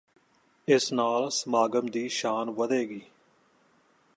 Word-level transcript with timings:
ਇਸ 0.67 0.91
ਨਾਲ 0.93 1.29
ਸਮਾਗਮ 1.29 1.87
ਦੀ 1.87 2.07
ਸ਼ਾਨ 2.09 2.49
ਵਧੇਗੀ 2.49 3.01